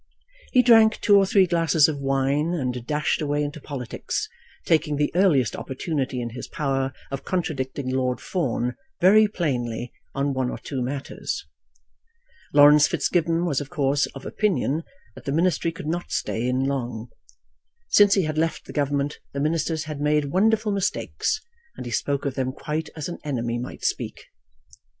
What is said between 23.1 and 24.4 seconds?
enemy might speak.